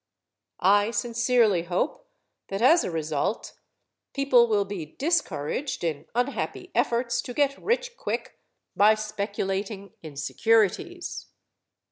I 0.63 0.89
sincerely 0.89 1.61
hope 1.61 2.07
that 2.47 2.59
as 2.59 2.83
a 2.83 2.89
result 2.89 3.53
people 4.15 4.47
will 4.47 4.65
be 4.65 4.83
discouraged 4.95 5.83
in 5.83 6.07
unhappy 6.15 6.71
efforts 6.73 7.21
to 7.21 7.35
get 7.35 7.55
rich 7.59 7.95
quick 7.97 8.39
by 8.75 8.95
speculating 8.95 9.93
in 10.01 10.15
securities. 10.15 11.27